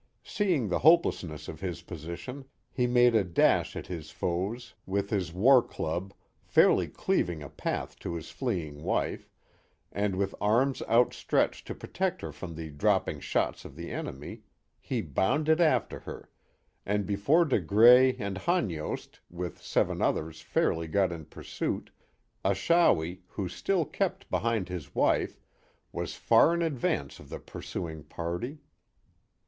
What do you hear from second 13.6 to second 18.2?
of the enemy, he bounded after her, and before De Grais